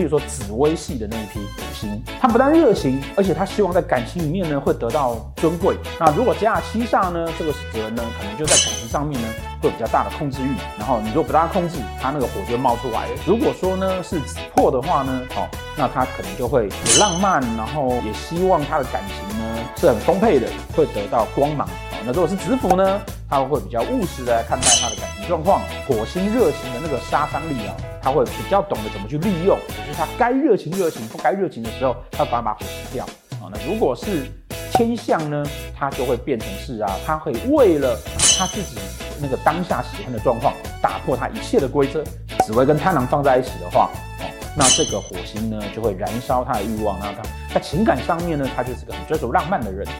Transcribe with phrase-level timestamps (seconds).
[0.00, 5.76] 比如说紫微系的那一批火星，他不但热情，而且他希望在感情里面呢会得到尊贵。
[5.98, 9.28] 那如果加了七煞呢，这个人呢可能就在感情上面呢
[9.60, 10.54] 会有比较大的控制欲。
[10.78, 13.12] 然后你如果不让他控制，他那个火就会冒出来了。
[13.26, 21.68] 如果说呢是紫破的话呢，哦， 那他可能就会有浪漫，然后也希望他的感情呢是很丰沛的，会得到光芒。
[22.06, 22.98] 那如果是紫府呢，
[23.28, 25.60] 他会比较务实的看待他的感情状况。
[25.86, 33.04] 火星热情的那个杀伤力啊，他会比较懂得怎么去利用，就是他该热情热情，不该热情的时候，他反而把火熄掉
[33.40, 33.50] 啊。
[33.52, 34.26] 那如果是
[34.72, 35.44] 天象呢，
[35.78, 37.96] 他就会变成是啊，他会为了
[38.38, 38.78] 他自己
[39.20, 42.02] 那个当下喜欢的状况，打破他一切的规则。
[42.46, 43.90] 紫微跟贪狼放在一起的话，
[44.20, 44.24] 哦，
[44.56, 47.22] 那这个火星呢就会燃烧他的欲望，那他
[47.54, 49.86] 在情感上面呢，他就是个很追求浪漫的人。